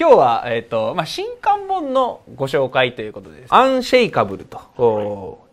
[0.00, 3.54] 今日は、えっ、と、まあ、新刊本のご紹介ということです。
[3.54, 5.46] アンシェイカブルと、こ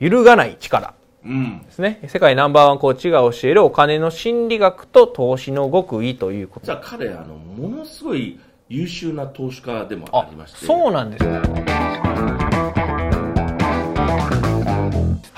[0.00, 1.62] う揺るがない力うん。
[1.64, 2.00] ですね。
[2.06, 8.38] 世界ナンバーワンコーチが教えるお金の心理学と投資の極意ということ実は彼、あの、ものすごい
[8.68, 10.66] 優秀な投資家でもありまして。
[10.66, 12.09] そうなんですね。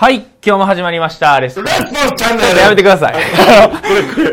[0.02, 1.38] はい、今日も始まりました。
[1.38, 1.64] レッスン。
[1.64, 3.14] レッツのチャンネルやめてください。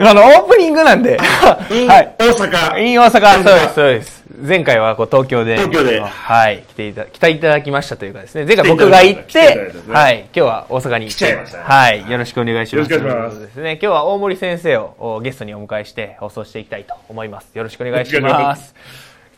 [0.02, 1.16] あの、オープニングなんで。
[1.22, 2.16] はい。
[2.18, 2.84] 大阪。
[2.84, 4.24] イン大阪、そうです、そうです。
[4.42, 5.58] 前回はこう東京で。
[5.58, 6.64] 東京ではい。
[6.70, 8.46] 来ていた、来ていただきましたというかですね。
[8.46, 10.18] 前回僕が行っ来てはい。
[10.22, 12.10] 今日は大阪に来ちゃいましたねはい。
[12.10, 12.92] よろしくお願いします。
[12.92, 13.72] よろしくお願いしますでですね。
[13.74, 17.52] 今日は大森先生をおゲストにお迎えして放送していきたいと思います。
[17.54, 18.20] よろしくお願いし。
[18.20, 18.74] ます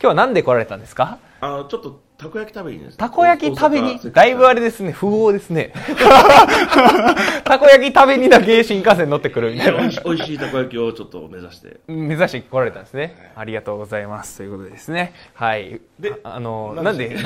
[0.00, 1.18] 日はなんで来られたんですか？
[1.42, 3.98] あの、ちょっと、たこ焼き食べにたこ焼き食べに？
[4.12, 5.72] だいぶあれですね、富豪ですね。
[7.44, 9.88] たこ焼き食べにだけ新幹線乗ってくるみたいな美。
[9.88, 11.80] 味しいたこ焼きをちょっと目指して。
[11.88, 13.32] 目指して来られたんですね。
[13.34, 14.36] ありがとうございます。
[14.38, 15.12] ということでですね。
[15.34, 15.80] はい。
[15.98, 17.08] でああの、ななんんで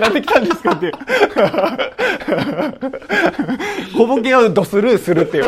[0.00, 0.92] なんで来たんですかって いう。
[3.96, 5.44] 小ボケをドスルーするっていう。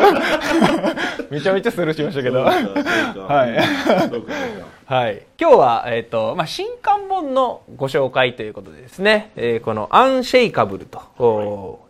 [1.29, 2.43] めちゃめちゃスルーしましたけど。
[2.43, 2.53] は
[3.47, 3.55] い
[4.85, 5.25] はい。
[5.41, 11.87] 今日は、えっ、と、まあ、新刊本のご紹介ということでですね、えーこのアンシェイカブルと、こ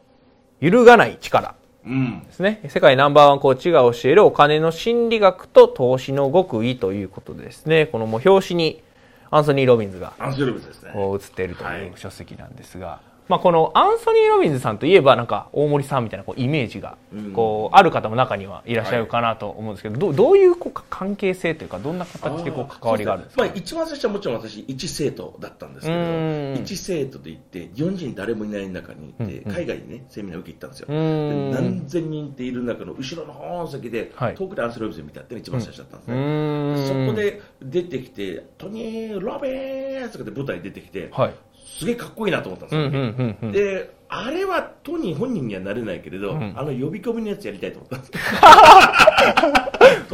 [0.62, 1.56] う揺るがない力。
[1.86, 2.24] うん。
[2.24, 2.62] ですね。
[2.70, 8.82] 世界ナンバーワンコーチが教えるお金の心理学と投資の極意ということでですね、このもう表紙に
[9.30, 10.92] アンソニー・ロビンズがアンセルブスですね。
[10.94, 17.34] こう写っているとはいいう書籍なんですが、まあこのアンソニー・ロビンズさんといえばなんか大森さんみたいなこうイメージがうん。
[17.34, 23.44] こうある方も中にはいらっしゃるかなと思うんですけど、どうどういうこう関係性というかどんな形でこう関わりがあるんですか？
[23.44, 30.88] まあ、一番最初はもちろん私、一生徒だったんですけど、一生徒で行って、日本人誰もいない中に行って、海外にね、セミナー受け行ったんですよ。
[30.90, 34.36] 何千人っている中の後ろの方の席で、はい。
[34.36, 37.06] 遠くでアンセル・ロビンズ見たっていうのが一番最初だったんですうね。
[37.06, 37.08] ん。
[37.08, 41.34] そこで出てきて、トニー・ロビンズとかで舞台に出てきて、はい
[41.66, 42.88] すげえかっこいいなと思ったんですよ。
[42.88, 43.52] うんうんうんうん。
[43.52, 46.54] で、あれはトニー本人にはなれないけれど、ん。
[46.56, 48.12] あの呼び込みのやつやりたいと思ったんです。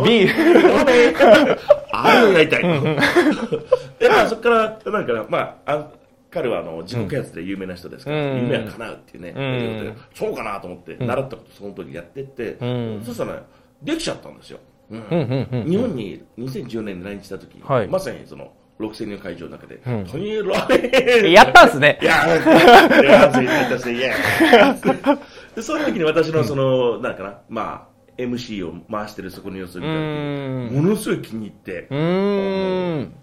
[0.03, 1.59] ビール。
[1.91, 2.67] あれをやりたいと。
[3.99, 5.91] で、まあそこから、なんかな、まあ、あ
[6.31, 8.43] 彼はあの自己啓発で有名な人ですから、うん。
[8.43, 9.35] 夢は叶うっていうね、ん。
[9.37, 13.03] 英語でそうかなと思って、習ったことその時やってって、ん。
[13.03, 13.41] そしたら、ね、
[13.83, 14.59] できちゃったんですよ。
[14.89, 14.99] うん。
[14.99, 15.69] うんうんうん。
[15.69, 17.87] 日本に2010年に来日した時、はい。
[17.89, 20.53] まさにその6000人の会場の中で、んトニー・ロ
[21.21, 24.13] ビンやったんですね いや、いや、そう言ったし、いや。
[25.55, 31.87] で、その時に私のその、なんかな、まあ、MC を回してるそこの様子を見たものすごい気に入って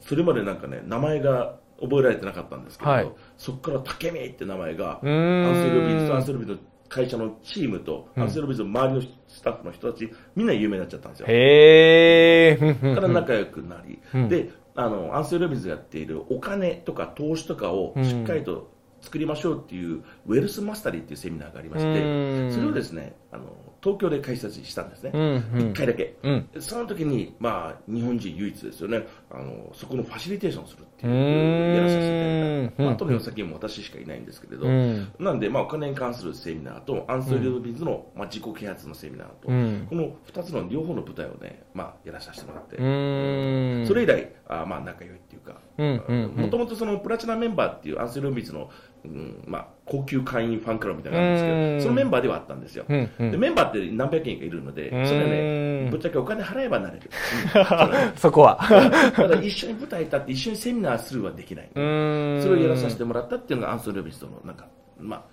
[0.00, 6.58] それまでなんかね、名前が覚えられてなかったんですけど、はいそこから竹見って名前が、アンセル・ロビンズとアンセル・ロビンズの
[6.88, 11.26] 会社のチームと、アンセル・ロビンズの周りのスタッフの人たち、みんな有名になっちゃったんですよ。
[11.28, 12.56] へ
[12.96, 21.94] から仲良くなり、うんであのアンソニー・ロビンズがやっているお金とか投資とかをしっかりと作りましょうっていう、 Wealth Mastery っていうセミナーがありましうん。
[21.94, 23.44] てそれをですねあの
[23.82, 25.40] 東京で開催したんですね、うんうん。
[25.70, 26.48] 1回だけ、うん。
[26.60, 35.12] その時に、まあ、日本人唯一ですよねあのそこのファシリテーションするっていうやらさせていただいた、まあ、うん後にも先にも私しかいないんですけれど、うん。
[35.18, 39.86] なんで、まあ、お金に関するセミナーとアンソニー・ロビンズの、まあ、自己啓発のセミナーと、うん。
[39.88, 43.86] この2つの両方の舞台をね、まあ、やらさせてもらって、うーん。
[43.86, 48.70] それ以来、あまあ仲良いっていうか、もともとそのプラチナメンバーっていうアンソニー・ロビンズの、
[49.04, 51.70] うんまあ、高級会員ファンクラブみたいなのがあるんですうん。
[51.70, 52.84] けど、そのメンバーではあったんですよ。
[52.88, 53.30] うんうん。
[53.30, 55.06] でメンバーって何百人かいるので、うん。
[55.06, 57.10] それはね、ぶっちゃけお金払えばなれる。
[57.54, 58.58] うんそそこは。
[59.18, 61.70] ただ一緒に舞台立って一緒にセミナーするはできない。
[61.74, 64.68] それをやらさせてもらったっていうのがアンソニー・ロビンズとのなんか、
[64.98, 65.24] まあ、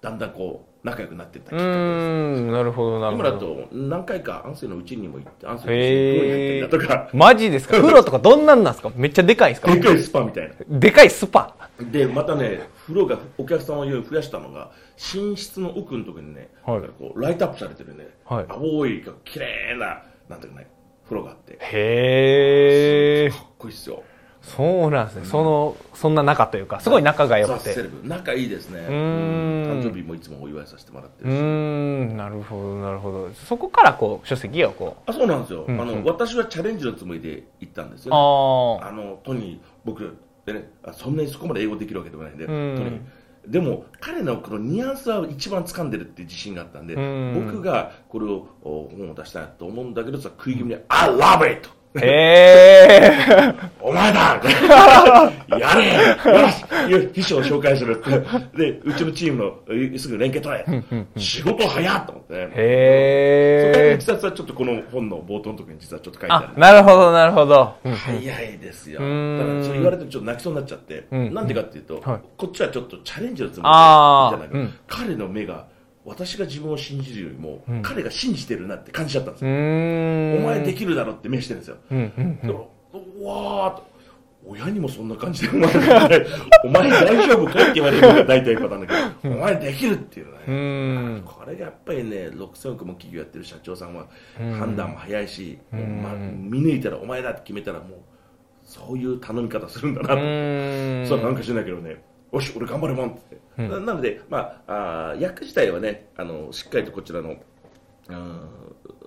[0.00, 1.76] だんだんこう仲良くなっていったきっかけです。
[1.76, 1.80] ー
[2.40, 3.56] ん、なるほど、なる今ほど。
[3.56, 7.76] だと何回かアンソニーのうちにも行って、アンソニーのうちに風呂に入ったりだとか、マジですか？
[7.76, 8.90] 風呂とかどんなんなんですか？
[8.96, 9.74] めっちゃでかいんですか？
[9.74, 10.78] でかいスパみたいな。
[10.78, 11.56] でかいスパ。
[11.80, 14.70] でまたね風呂がお客様用に増やしたのが
[15.14, 20.68] 寝室の奥のところにね、はいこうライトアップされてるね、はい青い綺麗ななんていうかね
[21.12, 21.54] 風呂があって。
[21.54, 23.28] かへえ。
[23.28, 24.02] っこいいっすよ。
[24.40, 25.24] そうなんですね。
[25.24, 27.76] その、そんな仲というか、すごい仲が良くて。
[28.02, 28.80] 仲いいですね。
[28.80, 33.30] 誕生日もいつもお祝いさせてもらってるし、ん、なるほど、なるほど。
[33.34, 35.10] そこからこう、書籍をこう。
[35.10, 38.88] あそうなんですよ、うんあの私はチャレンジのつもりで行ったんですよ、ああ。
[38.88, 42.76] あのトニー僕でねあそんなにそこまで英語できるわけでもないんで、うん。
[42.76, 43.00] トニー
[43.46, 51.68] でも彼のこのニュアンスは一番掴んでるっていう自信があったんで、うん僕がこれをお本を出したいと思うんだけどさ食い気味に「I love it!」
[52.00, 52.06] へ
[53.02, 53.54] え。
[53.80, 54.40] お前だ。
[55.58, 56.40] やれ。
[56.40, 57.10] よし。
[57.12, 58.02] 秘書を紹介する。
[58.02, 58.72] って。
[58.72, 60.94] で、うちのチームのすぐ連携取れ。
[61.16, 62.34] 仕事早っと思って。
[62.34, 62.40] ね。
[62.54, 63.94] へえ。
[63.96, 64.04] いき。
[64.04, 66.48] さつはちょっとこの本の冒頭のところに実はちょっと書いてある。
[66.56, 67.74] あ、なるほど、なるほど。
[67.84, 69.00] うん早いですよ。
[69.00, 69.38] だん。
[69.38, 71.34] からそう言われてちょっと泣きそうになっちゃって、ん。
[71.34, 72.20] なんでかっていうと、はい。
[72.38, 74.38] こっちはちょっとチャレンジのつもりであー。
[74.38, 75.66] 言ったんだけど、うん彼の目が
[76.04, 79.54] 私が自分を信じるよりも、彼が信じてるなって感じちゃったんですうよ。
[80.38, 81.76] お前できるだろって目してるんですよ。
[81.90, 82.58] うんうんだから
[82.94, 83.92] うわーっと
[84.44, 85.68] 親にもそんな感じでお前
[86.64, 90.32] お前大丈夫かって言われるのが大体パターンだけど、お前できるっていうの
[91.12, 91.20] ね。
[91.20, 91.22] う。
[91.24, 94.08] これがやっぱりね、6000億も企業やってる社長さんは
[94.58, 97.88] 判断も早いし、もうま見抜いたらお前だって決めたらもう、
[98.64, 101.08] そういう頼み方するんだなうと。
[101.08, 102.02] そうなんか知らないけどね、
[102.32, 103.10] よし、俺頑張るもん。
[103.10, 103.20] って
[103.58, 107.36] 言って、ななので、まあ、あー役自体はねあの、しっかりとこちらの、
[108.08, 108.40] うん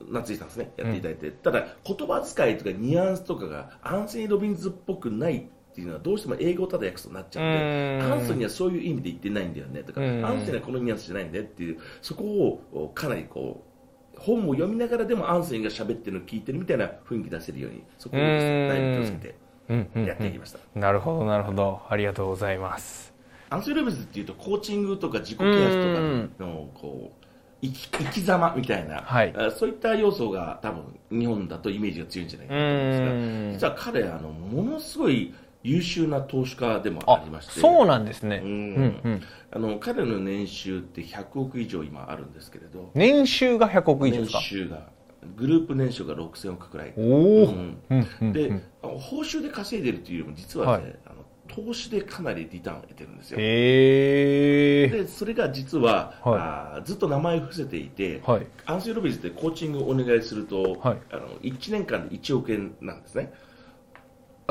[0.07, 8.13] 夏井さんですね、やっていただいて、ただ、言葉遣いとかニュアンスとかがアンソニー・ロビンズっぽくないっていうのは、どうしても英語をただ訳すとなっちゃうんで、うん。
[8.13, 10.25] アンソニーはそういう意味で言ってないんだよねとか、うん。
[10.25, 13.63] アンソニーはこのニュアンスじゃないんだよっていう、そこをおかなりこ
[14.15, 19.35] う、本を読みながらでもアンソニーが喋ってるのを聞いてるみたいな雰囲気出せるように、そこをですねだいぶ気をつけて
[19.69, 19.89] うん。
[19.95, 20.05] うん。
[20.05, 20.59] やっていきました。
[20.79, 21.81] なるほど、なるほど。
[21.89, 23.14] ありがとうございます。
[23.49, 27.25] アンソニー・ロビンズっていうとコーチングとか自己啓発とかのこう
[27.61, 29.33] 生き生き様みたいな、はい。
[29.35, 33.51] あそういった要素が多分日本だとイメージが強いんじゃないかと思うんですがうん。
[33.53, 35.33] 実は彼あのものすごい
[35.63, 37.59] 優秀な投資家でもあありまして。
[37.59, 38.41] そうなんですね。
[38.43, 39.21] ううんんうん。
[39.51, 42.91] あの彼の年収って100億以上今あるんですけれど。
[42.93, 44.41] 年収が100億以上で年すか？
[44.41, 44.89] 収が
[45.35, 46.93] グループ年収が6000億くらい。
[46.97, 47.77] おお、うん。
[47.89, 50.95] うんうんで、報酬で稼いでるというよりも実はね、はい。
[51.07, 54.87] あの投資でかなりリターンを得てるんですよへえ。
[54.87, 58.47] でそれが実は、はいあーずっと名前を伏せていて、はい。
[58.65, 63.31] アンソニー・ロビンズってコーチングをお願いすると、はいあの1年間で1億円なんですね。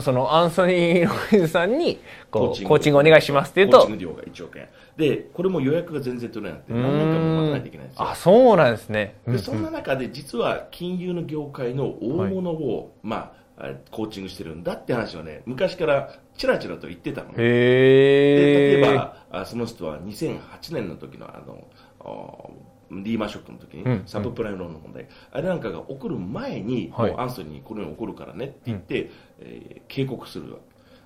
[0.01, 2.01] そのアンソニー・ロビンズさんに
[2.31, 4.69] コーチングおを願いしますって言うとコーチング料が1億円。
[4.97, 8.11] で、これも予約が全然取れなくて、何年間も待たないといけないんですよ。
[8.11, 9.17] あそうなんですね。
[9.27, 17.35] うんでそんな中で実は金融の業界の大物を、まあ、あコーチングしてるんだって話はね、昔からちらちらと言ってたのね。
[17.37, 17.45] で。
[17.45, 21.67] 例えばあその人は2008年の時のあの
[22.01, 22.51] あ
[22.91, 27.15] リーマンショックの時に、うんサブプライムローンの問題、あれなんかが起こる前に、はい。
[27.17, 29.11] アンソニーにこのように起こるからねって言って、
[29.41, 30.59] えー警告するわ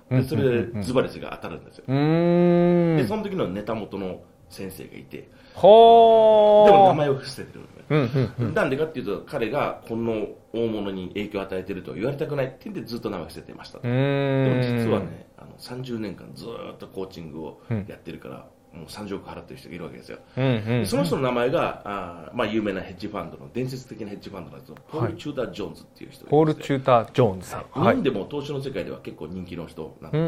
[0.09, 2.97] でそれでズバリスが当たるんですよ、うーん。
[2.97, 6.71] でその時のネタ元の先生がいてほー。
[6.71, 8.53] でも名前を伏せてるのねうんうんうん。
[8.53, 13.87] なんでかっていうと彼がこの大物に影響を与えてるとは言われたくないって言ってずっと名前を伏せてましたで。
[13.87, 20.19] も実はね、あの30年間ずーっとコーチングをやってるから、もう30億払ってる人がいるわけですよ。
[20.37, 20.85] うんうん。
[20.85, 27.61] その人の名前が、あーまあ、有名なヘッジファンドの伝説的なヘッジファンドなんですけど、ポール・チューダー・ジョーンズっていう人ポール・チューター・ジョーンズさん。
[27.61, 30.27] 日本でも投資の世界では結構人気の人なんで、ヘん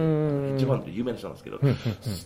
[0.55, 1.59] ッジファンドで有名な人なんですけど、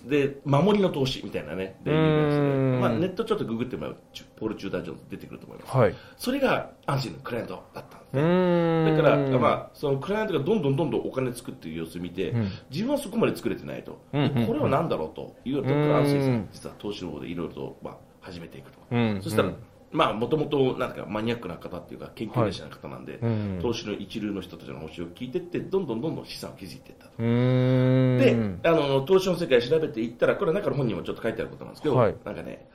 [0.09, 5.77] で、守りの投資みたいなね、で有名でうんまあ、ネットちょっとググってもらうとポール・チューダー・ジョーンズ出てくると思います。
[5.77, 5.95] はい。
[6.17, 12.51] それがアンシーのクライアントだったんだから、まあ、そのクライアントがどんどんどんどんお金作っている様子を見て、ん。
[12.69, 15.35] 自分はそこまで作れてないと、うんでこれは何だろうと。
[15.45, 19.55] いうと、うんアンセイさん、実は投資の方でいろいろと、まあ、始めていくと、うんそしたらうん、
[19.91, 23.59] まあ、もともとなんかマニアックな方っていうか、研究熱心な方なんで、うん。
[23.61, 27.21] 投資の一流の人たちの話を聞いていって、どんどんどんどん資産を築いていったと。
[27.21, 32.15] で、あの投資の世界調べていったら、これ、中の本にもちょっと書いてあることなんですけど、はい。
[32.25, 32.67] なんかね、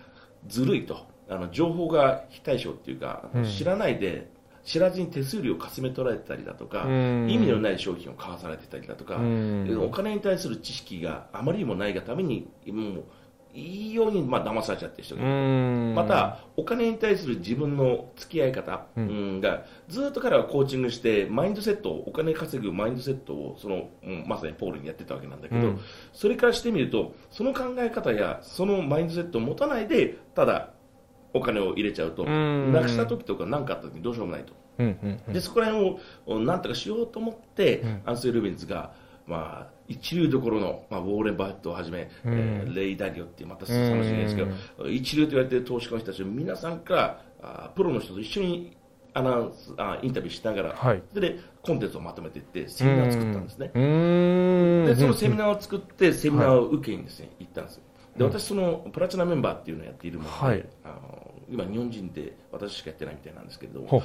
[0.47, 4.31] ずるいと、あの情報が非対称っていうか、あの知らないで、
[4.65, 13.05] 知らずに手数料をかすめ取られてたりだとか、うん意味のない商品を買わされてたりだとか、お金に対する知識があまりにもないがために、もう
[13.53, 15.31] いいようにまあ騙されちゃってる人がいる。
[15.31, 15.95] うん。
[15.95, 25.81] また、お金に対する自分の付き合い方、うんが、ずっと彼はコーチングして、マインドセットを、お金稼ぐマインドセットを、その、うんまさにポールにやってたわけなんだけど、うん
[26.13, 30.71] それからしてみると、その考え方や、そのマインドセットを持たないで、ただ、
[31.33, 34.53] お金を入れちゃうと、んなくした時とか何かあった時にどうしようもないと。
[34.79, 38.93] うんうんで、そこら辺をなんとかしようと思って、アンセル・ルビンズが、
[39.27, 48.77] まあ、一流どころの、まあ、ウォーレン・バフェットをはじめ、えーレイ・ダリオっていう、また楽しみですけど、一流と言われてる投資家の人たちを皆さんから、あプロの人と一緒に
[49.15, 53.71] アナウンスあインタビューしながら、はいそれでコンテンツをまとめていって、セミナーを作ったんですね。
[53.75, 54.87] うーん。
[54.87, 57.83] で、そのセミナーを作って、セミナーを受けにですね、行ったんですよ。
[58.17, 60.69] で、私、その、プラチナメンバーっていうのをやっているもので、はい。
[60.85, 64.03] あの今、日本人で私しかやってないみたいなんですけれども、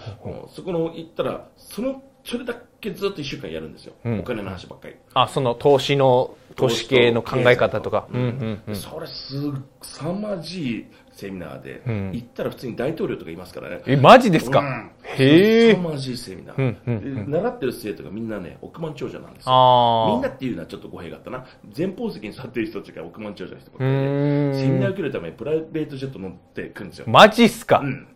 [0.50, 3.94] そこの行ったら、その、それだけずっと1週間やるんですよ。
[4.03, 4.20] うん。
[4.20, 4.96] お金の話ばっかり。
[5.13, 8.08] あ、その投資の投資系の考え方とか。
[8.12, 8.75] うんうんうん。
[8.75, 9.36] それす
[9.84, 12.12] さまじいセミナーで、ん。
[12.13, 13.82] 行ったら普通に大統領とかいますからね。
[13.86, 14.91] え、マジですか、うん。
[15.03, 15.75] へえ。
[15.75, 15.82] 凄。
[15.88, 19.51] まじいセミナー、うんうんで習ってる生徒がみんなね億万長者なんですよ。
[19.53, 20.12] ああ。
[20.13, 21.46] みんなっていうのはちょっと語弊があったな。
[21.77, 28.08] 前方席に座ってる人たちが億万長者の人ばっかでセミナーを受けるためにプライベートジェット乗ってくるんですよ、マジっすか、うん、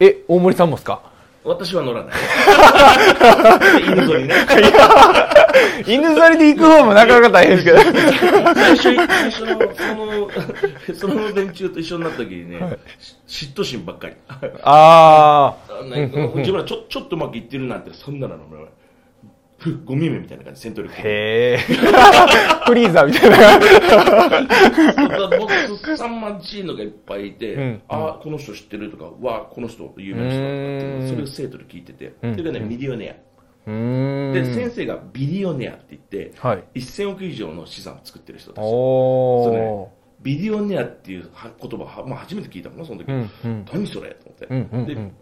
[0.00, 1.07] え、大森さんもっすか？
[1.48, 2.14] 私は乗らない。
[3.82, 4.34] 犬ぞりね。
[5.86, 7.78] 犬ぞりで行く方もなかなか大変ですけど。
[8.54, 10.30] 最初最初のその
[10.94, 12.76] その連中と一緒になった時にね、
[13.26, 14.14] し嫉妬心ばっかり。
[14.62, 18.36] ああなんか自分らちょちょっとうまくいってるなんてそんなの
[19.84, 20.98] ゴミ目みたいな感じ戦闘力あ。
[20.98, 21.58] へえ。
[22.66, 23.38] フリーザみたいな。
[25.38, 33.16] 僕すさまじいのがいっぱいいて、うんああこの人知ってるとかわあこの人有名な人だっていうのそれを生徒で聞いてて、んそれがねミリオネ
[33.66, 34.32] ア、ん。
[34.32, 36.64] で先生がビリオネアって言って、はい。
[36.78, 38.64] 1000億以上の資産を作ってる人たち。
[38.64, 39.88] それね
[40.22, 45.12] ビリオネアっていうは言葉は、まあ、初めて聞いたもんなその時、うんうん何それと思って、うんうんうんで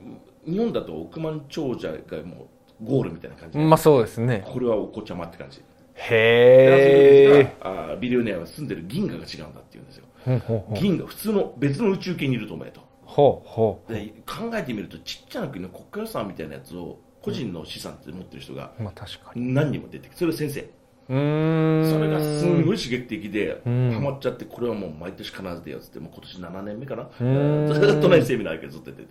[0.47, 2.47] 日本だと億万長者がもう
[2.83, 4.45] ゴールみたいな感じで、まあそうですね。
[4.47, 5.63] これはお子ちゃまって感じ
[5.97, 7.97] へえ。
[8.01, 10.05] ビリオネアは住んでる銀河が違うんだって言うんですよ
[10.75, 18.83] 銀河普通の別の宇宙系にいると思えとほうほで考えてみるとちっちゃな国の国家予算みたいなやつを個人の資産って持ってる人がう。
[18.83, 19.55] まあ確かに。
[19.55, 21.91] 何人も出てきてそれが先生うーん。
[21.91, 29.09] それがすんごい刺激的でんハマっちゃってこれはもう毎年必ず出ようってもう今年7年目かなんずっとねセミナーけどずっと出て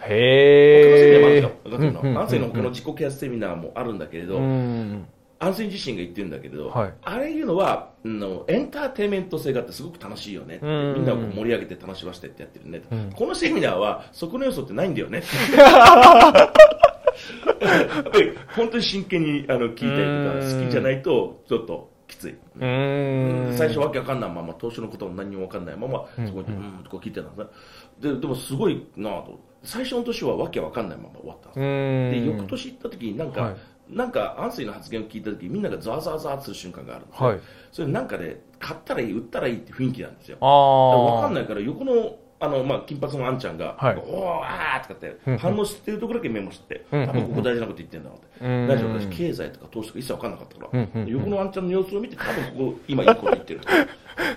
[0.00, 1.22] る他のセミナー。
[1.22, 1.52] もあるんへえですよ。
[1.64, 5.06] 他のセミナーアンセイの他の自己啓発セミナーもあるんだけれど、うん。
[5.40, 6.94] アンセイ自身が言ってるんだけれど、はい。
[7.02, 10.68] あれいうのは、うんのエンターテインメント性があってすごく楽しいよねみ
[11.00, 12.82] んなを盛り上げて楽しませてってやってるね、
[13.16, 15.22] このセミナーはそこの要素ってないんだよね。
[18.54, 22.36] 本当に真剣にあの聞いたりとか好きじゃないとちょっときつい。
[23.56, 27.42] 最初わけわかんないまま投資のことも何にもわかんないままそこにうんと聞いてたんで
[28.00, 28.14] すね。
[28.14, 32.20] ででもすごいなぁと最初の年はわけわかんないまま終わったんです。
[32.20, 33.56] で翌年行った時になんか、はい。
[33.88, 37.40] なんかアンスイの発言を聞いた時みんながザワザワザワする瞬間があるんですよ、はい。
[37.70, 40.38] それなんかね買ったらいい売ったらいいって雰囲気なんですよ。
[40.40, 41.14] ああ。
[41.16, 43.96] わかんないから横のあの、まあ、金髪のあんちゃんが、はい。
[43.96, 47.06] おーあーとかって反応してるところだけメモして、うん。
[47.06, 48.68] 多分ここ大事なこと言ってんだろうって、うん。
[48.68, 51.02] 大丈夫私経済とか投資とか一切わかんなかったから、うん。
[51.02, 51.06] うん。
[51.06, 53.60] 横のあんちゃんの様子を見て多分ここ今いいこと言ってる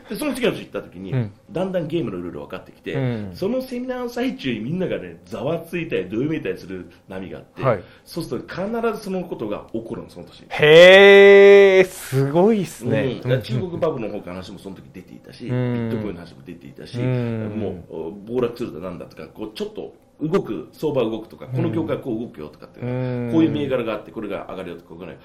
[0.10, 1.34] でその次の年行った時に、ん。
[1.52, 3.32] だんだんゲームのルール分かってきて、うん。
[3.34, 7.84] そのセミナーの最中にみんながねざわついたりどよめいたりする波があって、はい。
[8.06, 13.22] そうすると必ずそのことが起こるのその年へえ、すごいっすね。
[13.24, 13.42] うん。
[13.42, 15.54] 中国バブルの方から話もその時出ていたし、ビん。
[15.54, 17.50] ットコインの話も出ていたし、うん。
[17.60, 23.30] もう暴落するとなんだとかこうちょっと動く相場動くとかこの業界はこう動くよとかって、うん。
[23.32, 25.20] こういう銘柄があってこれが上がるよとかこうね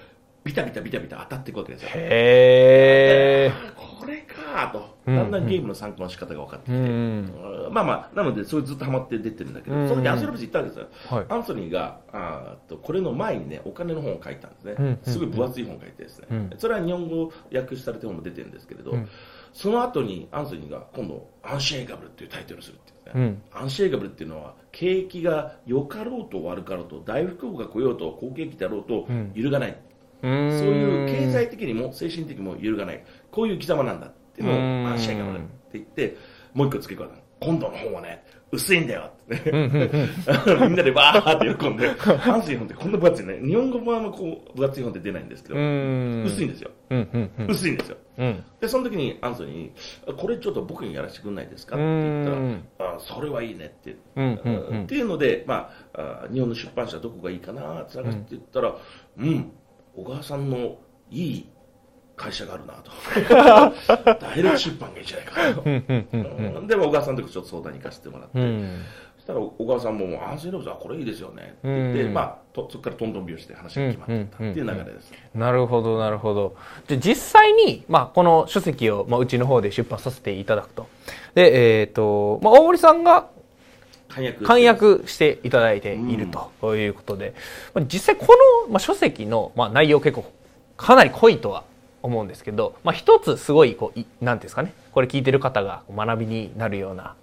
[0.44, 1.88] ビタビタビタビタ当たっていくわけですよ。
[1.94, 3.52] へえ。
[3.76, 4.80] これかと。
[4.80, 7.32] うんだんだんゲームの参考の仕方が分かってきて、うん。
[7.72, 9.88] まあまあなのでそれずっとハマって出てるんだけど、うん。
[9.88, 11.26] その時アンソロビス行ったわけですよ、はい。
[11.28, 16.50] アンソニーがあーとこれの前にねお金の本を書いたんですね、うんすごい分厚い本を書いてですね、うん。
[16.56, 19.08] それは日本語訳されて本も出てるんですけれど、うん。
[19.52, 23.20] その後にアンソニーが今度アンシェイガブルっていうタイトルをするっていうんですね、
[23.54, 23.62] うん。
[23.62, 29.32] アンシェイガブルっていうのは景気が良かろうと悪かろうと大不況が来ようと好景気だろうとうん。
[29.34, 29.76] 揺るがない、
[30.22, 33.04] そういそう経済的にも精神的にも揺るがない。
[33.30, 34.86] こういう生き様なんだっていうのをうん。
[34.86, 36.16] アンシェイガブルって言って
[36.54, 37.22] もう一個付け加えたの。
[37.40, 39.50] 今度の本はね薄いんだよって。
[39.50, 39.90] ね
[40.60, 43.40] みんなでバーって喜んでアンスイ本ってこんな分厚いね。
[43.42, 46.24] 日本語版はこう分厚い本って出ないんですけどうん。
[46.26, 46.70] 薄いんですよ。
[47.48, 47.96] 薄いんですよ。
[48.18, 48.44] うん。
[48.60, 49.72] でその時にアンソニーに
[50.18, 51.76] これちょっと僕にやらせてくれないですか？
[51.76, 53.92] って言うんったらあそれはいいねって。
[53.92, 53.94] っ
[54.86, 58.76] ていうので、まあ、あ日本の出版社どこがいいかなって探して言ったら、
[59.18, 59.50] うん、
[59.96, 60.76] 小川さんの
[61.10, 61.48] いい
[62.16, 62.92] 会社があるなと。
[64.20, 65.62] ダイレクト出版がいいじゃないかと。
[65.64, 68.82] うんでも小川さんとちょっと相談に行かせてもらって、うん。
[69.16, 75.12] そしたら小川さんももう安静ロブはこれいいですよねって言って、うんまあ、とそこからトントン拍子で話が決まっていったっていう流れです。
[75.34, 76.56] なるほど、なるほど。
[76.86, 80.88] じゃあ実際に、まあ、この書籍を、まあ、うちの方で出版させていただくと。
[81.34, 83.28] で、えっ、と、まあ、大森さんが
[84.42, 86.28] 簡約していただいている
[86.60, 87.34] ということで、
[87.74, 90.30] まあ、実際この、まあ、書籍の、まあ、内容結構
[90.76, 91.64] かなり濃いとは
[92.02, 94.74] 思うんですけど、まあ、一つすごいこういなんていうんですかね。
[94.92, 97.14] これ聞いてる方が学びになるような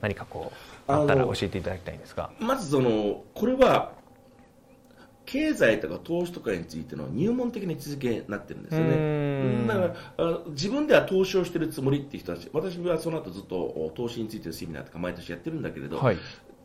[0.00, 0.52] 何かこ
[0.88, 2.30] うあったら教えていただきたいんですが。
[2.38, 3.92] まずそのこれは
[5.30, 16.18] 経済とか投資とかについての入門的な位置づけになってるんですよねんだからあ自分では投資をしてるつもりっていう人たち私はその後ずっとお投資についてのセミナーとか毎年やってるんだけれど、はい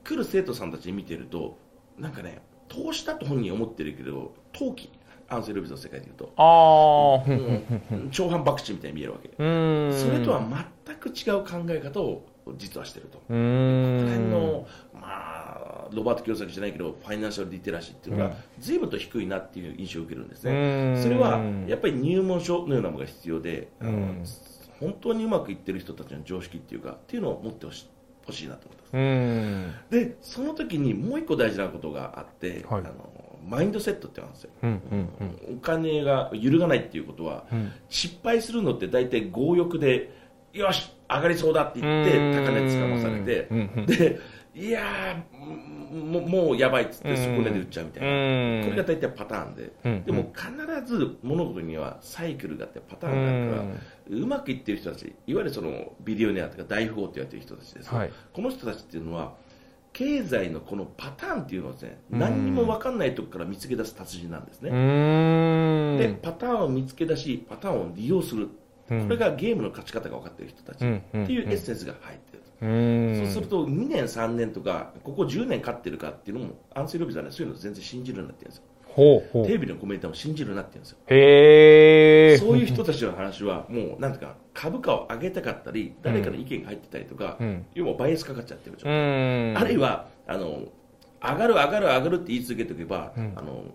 [0.05, 1.57] 来る生徒さんたちに見てると
[1.98, 4.91] なんかね投資だと本人は思ってるけど投機
[5.27, 9.91] アンセル・ビズの世界でいうと、あんうん超反博打みたいに見えるわけ、うん。
[9.91, 10.43] それとは
[10.86, 12.24] 全く違う考え方を
[12.57, 13.17] 実はしてると。
[13.17, 14.29] うこの辺ん。
[14.29, 15.45] の、まあ、
[15.92, 20.94] ロバート清崎じゃないけど、ファイナンシャルリテラシーっていうのうんが、随分と低いなっていう印象を受けるんですうね。
[20.94, 24.24] んそれは、やっぱり入門書のようなものが必要で、あのうん
[24.80, 27.86] 本当にうまくいってる人たちの常識っていうか、っていうのを持ってほし
[28.44, 28.98] いなと思ってます。
[28.98, 29.74] うん。
[29.89, 32.94] で、その時にもう一個大事なことがあって、はいあの
[33.48, 34.50] マインドセットってあるんですよ。
[34.63, 34.82] うん。
[34.92, 35.58] うん。
[35.58, 37.72] お金が揺るがないっていうことは、うん。
[37.89, 40.10] 失敗するのって大体強欲で、
[40.51, 44.20] よし、上がりそうだって言って、高値つかまされて、うんうんで、
[44.56, 45.35] いやー
[45.86, 48.10] もう、もうやばいっつって、うんそこで売っちゃうみたいな。
[48.10, 48.12] う
[48.60, 48.63] ん。
[48.65, 50.51] これが大体パターンで、うんでも必
[50.86, 53.77] ず物事にはサイクルがあってパターンがあるか
[54.10, 59.34] ら、うまくいってる人たち、いわゆるそのビデオネアとか大富豪って言われてる人たちですよ、はいこの人たちっていうのは、
[59.94, 64.70] 経済のこのパターンっていうのはですね、うん何にも分かんないとこから見つけ出す達人なんですね。
[64.70, 65.98] うん。
[65.98, 68.50] で、パターンを見つけ出し、パターンを利用する。
[68.89, 72.44] うんこれがゲームの勝ち方が分かっている人たちうんっていうエッセンスが入ってる。
[72.62, 73.15] うん。
[73.24, 78.63] そうすると2年、3年とか、ここ10年勝ってるかっていうのも、アンセロビザはね、そういうの全然信じるようになってるんですよ。
[78.95, 79.45] ほうほう。
[79.45, 80.97] テレビのコメントも信じるようになってるんですよ。
[81.07, 82.38] へえ。
[82.38, 89.53] そういう人たちの話は、もう、なんていうか、株価を上げたかったり、誰かの意見が入ってたりとか、うん要はバイアスかかっちゃってる状う態。
[89.53, 89.57] ん。
[89.57, 90.63] あるいは、あの、
[91.21, 93.65] 上がる上がる上がるって言い続けておけば、うんあの、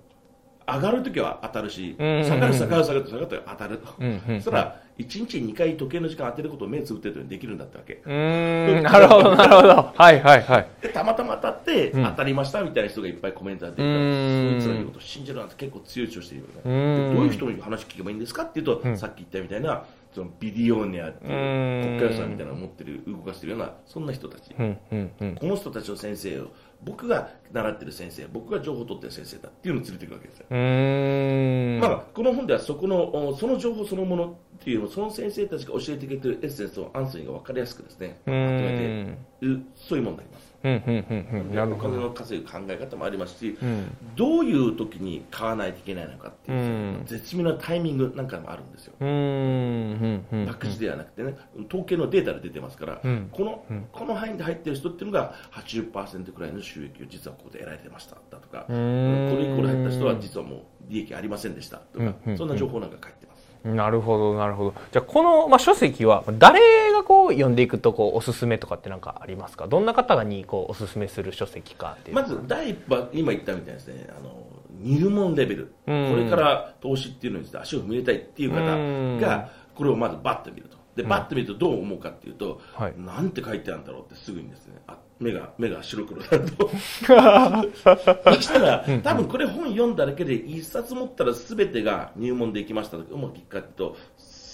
[0.67, 3.89] 上がるときは当たるし、うん下がる下がる下がると下がると当たると。
[3.99, 8.01] うんうんそしたら、1日2回時計の時間当てることを目つぶってるようにできるんだったわけ。
[8.05, 8.83] うーん。
[8.83, 9.93] なるほど、なるほど。
[9.95, 10.67] はいはいはい。
[10.83, 16.53] でたまたま当たってうん当たりましたみたいな人がいっぱいコメントが出てるから、うんそいつらの言うことを信じるなんて結構強い主張してるよね。
[16.65, 24.55] うんでどういう人の話聞けばいいんですかっていうと、うんさっき言ったみたいな、そのビデオネアっていううん国家予算みたいなのを持ってる、動かしてるような、そんな人たち。
[24.59, 25.35] うんうんうん。
[25.37, 26.49] この人たちの先生を、
[26.83, 30.47] 僕が習ってる先生、僕が情報を取ってる先生だっていうのを連れていくわけですよ。
[31.81, 39.17] まあ、この本ではそこの、おその情報そのものっていうのを、その先生たちが教えてくれてるエッセンスをアンソニーが分かりやすくですね、うまとめ。
[39.41, 40.50] てる、そういうものになります。
[40.63, 41.55] うんうんうんうん。
[41.55, 41.77] なるお。
[41.77, 43.97] 金の稼ぐ考え方もありますし、うん。
[44.15, 48.95] どういう時に買わないといけないのかっていう、うん絶妙なタイミングなんかもあるんですよ。
[49.01, 51.37] 博打ではなくてね、
[51.69, 63.30] 統計のデータで出てますから、うんこのうんこの範囲で入ってる人っていうのが80%くらいの収益を実はここで得られてましただとか、これ以降で入った人は実はもう利益ありませんでしたとか、そんな情報なんか書いてます。
[63.65, 64.75] なるほど、なるほど。
[64.91, 66.61] じゃあ、この、まあ、書籍は、誰
[66.93, 69.67] がこう、読んでいくと、こう、おすすめとかってなんかありますか？
[69.67, 72.17] どんな方がに、こう、おすすめする書籍かっていう。
[72.17, 74.47] まず第一歩は今言ったみたいですね、あの
[74.81, 80.79] 入門レベル、うんこれから投資っていうのに足を踏み入れたいっていう方が、これをまずバッと見ると。
[80.97, 86.71] で、バッと見るとどう思うかっていうと、はいなんて書いてあるんだろうってすぐにですね、あ目が、目が白黒だと。
[88.35, 93.97] そしたら、多分これ本読んだだけで一冊持ったら全てが入門できましたとか、うまくいくかっていうと、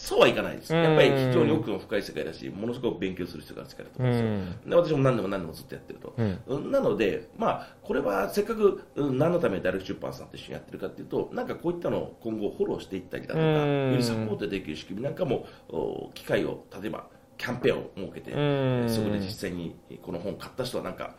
[0.06, 0.72] そうはいかないです。
[0.72, 4.70] やっぱり非常に奥の深い世界だし、ものすごく勉強する必要がある世界だと思うんですよ。
[4.70, 6.14] で私も何でも何でもずっとやってると。
[6.16, 21.14] うんなので、まあ、これはせっかくうん何のために大学出版さんと一緒にやってるかっていうと、なんかこういったのを今後フォローしていったりだとか、うんよりサポートできる仕組みなんかも、お機会を、例えばキャンペーンを設けて、うんそこで実際にこの本を買った人はなんか、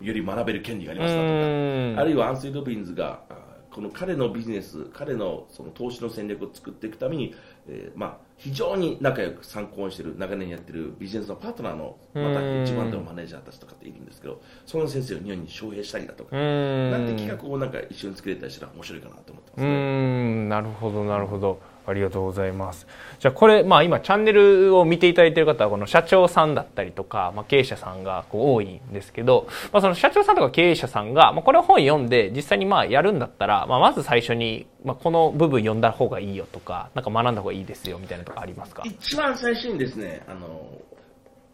[0.00, 7.34] より学べる権利がありましたとか、うんあるいはアンスリー・ロビンズが、あこの彼のビジネス、彼のその投資の戦略を作っていくために、
[7.68, 16.90] えーまあ、非常に仲良く参考にしている、長年やってるビジネスのパートナーの、またうん一番手のマネージャーたちとかっているんですけど、その先生を日本に招聘したりだとか、うん。
[16.90, 19.68] なんて企画をなんか一緒に作れたりしたら面白いかなと思ってますうね。
[19.68, 21.60] ん、なるほど、なるほど。
[21.86, 22.86] ありがとうございます。
[23.20, 38.82] じゃあこれ、まあ今チャンネルを見ていただいている方はこの社長さんだったりとか、まあ経営者さんがこう多いんですけど、まあその社長さんとか経営者さんが、まあこれを本読んで実際にまあやるんだったら、まあまず最初に、まあこの部分読んだ方がいいよとか、なんか学んだ方がいいですよみたいなとかありますか？
[38.84, 40.66] 一番最初にですね、あの、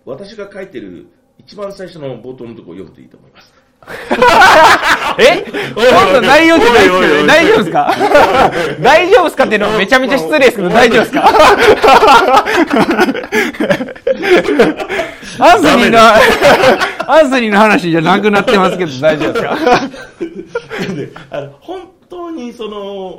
[0.04, 1.06] 私が書いてる
[1.38, 3.52] 一番最初の冒頭のところを読むといいと思います。
[5.18, 5.44] え？
[5.74, 7.94] 今度内容じゃないですけど、大丈夫ですか
[8.80, 11.30] 大丈夫ですかっていうのはめちゃめちゃ失礼ですけど、大丈夫ですか
[15.40, 15.98] アンソニーの、
[17.12, 19.56] アンソニーの話じゃなくなってますけど、大丈夫ですか
[21.60, 23.18] 本当にその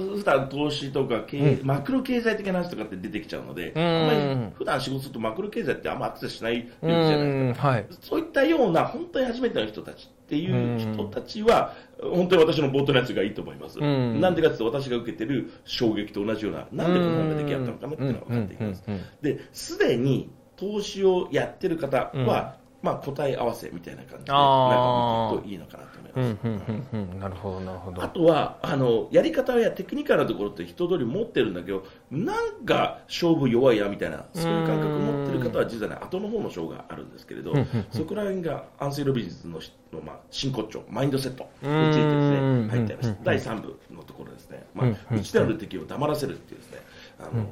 [0.00, 3.78] 普段投資とか経営、マクロ経済的な話とかって出てきちゃうので、ん。
[3.78, 4.12] あんま
[4.46, 7.68] り普段仕事するとマクロ経済ってあんまアクセスしないじゃないですか。
[7.68, 7.86] ん、はい。
[8.00, 13.78] そういったような本当に初めての人たちっていう人たちは、本当に私の冒頭のやつがいいと思います。
[13.80, 14.20] ん。
[14.20, 18.84] なんでかっていうと私が受けてる衝撃と同じような、なんでこの本が出来上がったのかなっていうのが分かっていきます。
[18.86, 18.94] うん。
[18.94, 19.00] うん。
[19.00, 19.36] うん。
[19.36, 26.46] で、すでに投資をやってる方は、まあ、答え合わせみたいな感じで、なんかいいいのかなと思います。
[26.46, 26.62] うんうん
[26.92, 27.20] うんうん。
[27.20, 28.02] なるほどなるほど。
[28.02, 37.52] あとはあのやり方やテクニカルなところって人通り持ってるんだけどなんか勝負弱いやみたいなそういう感覚持ってる方は実はね後の方の章があるんですけれど
[37.90, 39.60] そこら辺がアンセイロビジネスの
[39.92, 41.92] の、まあ、真骨頂マインドセットにうん。
[41.92, 46.78] ついてですね入っていまうんす第3部のところですね、まあ内なる敵を黙らせるっていうですね
[47.18, 47.46] あの、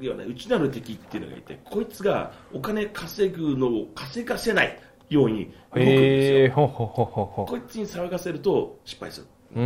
[0.00, 6.68] 要はね内なる敵っていうのがいてこいつがお金稼ぐのを稼がせないように動くんですよ。
[7.46, 9.26] こいつに騒がせると失敗する。
[9.54, 9.60] う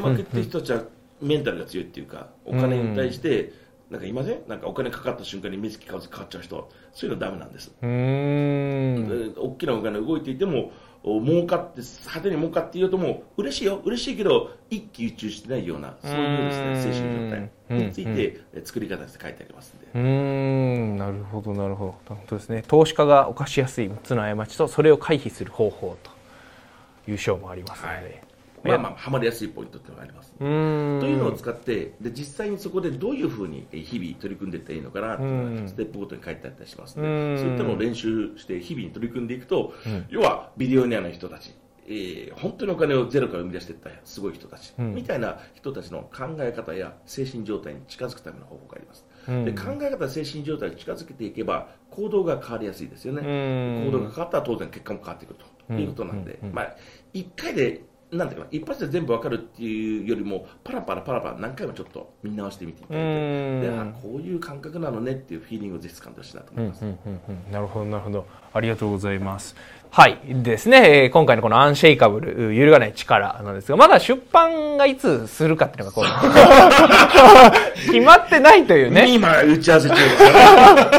[0.00, 0.82] まくいってる人たちは
[1.20, 3.52] メンタルが強いっていうか、お金に対して、
[3.88, 4.42] なんかいません？
[4.48, 7.72] なんかお金かかった瞬間に目つき変わっちゃう人、そういうのはダメなんです。
[7.80, 9.34] うーん。
[9.34, 10.72] で大きなお金動いていても、
[11.04, 19.86] お儲かって、派手に儲かっていようとも、嬉しいよ、嬉しいけど、一喜一憂してないような、そういうですね、精神状態について、え作り方で書いてありますんで。
[19.94, 22.14] うーんなるほどなるほど。
[22.14, 22.62] 本当ですね。
[22.66, 28.22] 投資家が犯しやすい6つの過ちとそれを回避する方法という章もありますので、
[28.64, 30.34] まあまあ、はまりやすいポイントっていうのがあります。
[30.38, 31.00] うーん。
[31.00, 35.62] というのを使ってで実際にそこでどういうふうにえ日々取り組んでいったらいいのかなっていうのうん。
[35.62, 37.38] がステップごとに書いてあったりしますので、うん。
[37.38, 40.06] そういったのを練習して日々に取り組んでいくと、うん。
[40.08, 41.54] 要はビデオニアの人たち、
[41.88, 44.94] えー本当にお金をゼロから生み出していったすごい人たち、うん。
[44.94, 49.44] みたいな人たちの考え方や精神状態に近づくための方法があります、うん。
[49.44, 53.86] で考え方精神状態に近づけていけば行動が変わりやすいですよね、うん。
[53.86, 55.56] 行動が変わったら当然結果も変わってくると。
[55.74, 56.76] いうことなんで、まあ、
[57.12, 63.08] 1回でなんていうかな一発で全部わかるっていうよりもパラパラパラパラ何回もちょっと見直してみていただいて。
[63.08, 63.12] う
[63.58, 63.60] ん。
[63.62, 66.90] であこういう感覚なのねっていうフィーリングをぜひ掴んでほしいなと思います、うん。
[66.90, 66.98] うん。
[67.04, 67.20] うん。
[67.46, 67.52] うん。
[67.52, 68.26] なるほどなるほど。
[68.52, 69.56] ありがとうございます
[69.96, 70.18] はい。
[70.26, 76.04] ですね、えー今回のこのアンシェイカブル揺るがない力なんですがまだ出版がいつするかっていうのがこう
[77.90, 79.06] 決まってないというね。
[79.08, 80.90] 今打ち合わせ中ですから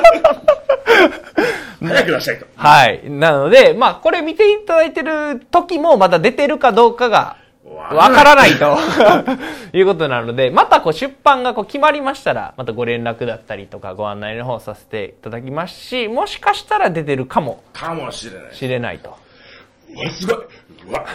[1.93, 2.45] 早く出したいと。
[2.55, 3.01] はい。
[3.07, 7.36] なのでまあこれ見ていただいてる時もまだ出てるかどうかが
[7.95, 8.77] わからないと。
[9.73, 17.63] いうことなので、またこう出版がこう決まりましたら、またご連絡だったりとかご案内の方させていただきますし、もしかしたら出てるかも。
[17.73, 18.55] かもしれない。
[18.55, 19.15] しれないと。
[20.11, 20.35] すごい。
[20.37, 21.05] うわ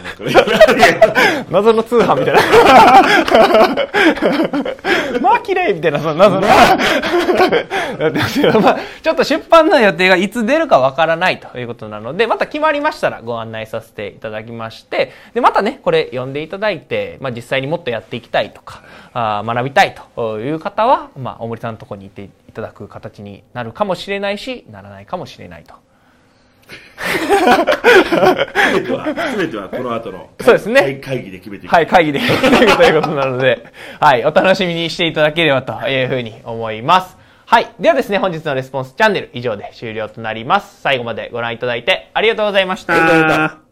[1.51, 2.41] 謎の通販みたいな。
[5.21, 6.47] まあ綺麗みたいな、その謎の。
[6.47, 6.53] ま
[8.71, 18.83] あ、ちょっと出版の予定がいつ出るかわからないということなので、また決まりましたらご案内させていただきまして、で、またね、これ読んでいただいて、まあ実際にもっとやっていきたいとか、
[19.15, 25.75] あ学びたいという方は、まあ、大森さんのところに行っていただく形になるかもしれないし、ならないかもしれないと。
[28.73, 33.65] 全ては全てはこの後のそうですね会会議で決めていくはい、会議でやっていくということなので、
[34.01, 37.17] はい、お楽しみにしていただければというふうに思います。
[37.47, 37.69] はい。
[37.79, 40.81] ではですね、本日のレスポンスチャンネル以上で終了となります。
[40.81, 43.72] 最後までご覧いただいてありがとうございました。